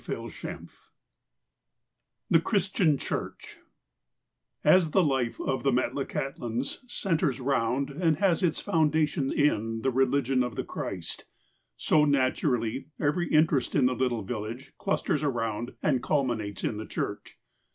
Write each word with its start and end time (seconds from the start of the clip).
XLI 0.03 0.67
THE 2.31 2.39
"CHRISTIAN 2.39 2.97
CHURCH" 2.97 3.57
AS 4.63 4.89
the 4.89 5.03
life 5.03 5.39
of 5.39 5.61
the 5.61 5.69
Metlakahtlaus 5.69 6.79
centres 6.91 7.39
round, 7.39 7.91
and 7.91 8.17
has 8.17 8.41
its 8.41 8.59
foundation 8.59 9.31
in, 9.31 9.83
the 9.83 9.91
religion 9.91 10.41
of 10.41 10.55
the 10.55 10.63
Christ, 10.63 11.25
so, 11.77 12.05
naturally, 12.05 12.87
every 12.99 13.27
interest 13.29 13.75
in 13.75 13.85
the 13.85 13.93
little 13.93 14.23
village 14.23 14.73
clusters 14.79 15.21
around, 15.21 15.75
and 15.83 16.01
culminates 16.01 16.63
in 16.63 16.77
the 16.77 16.87
church. 16.87 17.37